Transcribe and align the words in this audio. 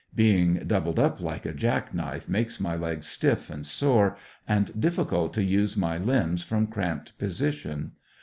Being 0.15 0.63
doubled 0.65 0.97
up 0.97 1.21
like 1.21 1.45
a 1.45 1.53
jack 1.53 1.93
knife 1.93 2.27
makes 2.27 2.59
my 2.59 2.75
legs 2.75 3.05
stiff 3.05 3.51
and 3.51 3.63
sore, 3.63 4.17
and 4.47 4.65
diffi 4.71 5.07
cult 5.07 5.31
to 5.35 5.43
use 5.43 5.77
m.y 5.77 5.95
limbs 5.99 6.41
from 6.41 6.65
cramped 6.65 7.15
position. 7.19 7.91